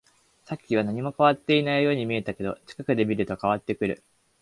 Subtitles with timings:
[0.45, 4.03] さっきは何も変わっていないように見えたけど、近くで見ると変わっている